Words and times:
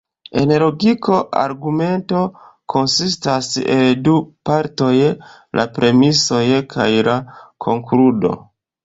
En 0.41 0.51
logiko 0.61 1.15
argumento 1.41 2.21
konsistas 2.75 3.49
el 3.75 3.83
du 4.07 4.15
partoj: 4.51 4.89
la 5.61 5.67
premisoj 5.77 6.41
kaj 6.75 6.89
la 7.11 7.17
konkludo. 7.69 8.35